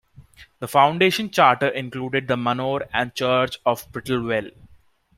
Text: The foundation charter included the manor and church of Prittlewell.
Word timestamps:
The 0.57 0.67
foundation 0.67 1.29
charter 1.29 1.67
included 1.67 2.27
the 2.27 2.35
manor 2.35 2.87
and 2.91 3.13
church 3.13 3.59
of 3.67 3.87
Prittlewell. 3.91 4.49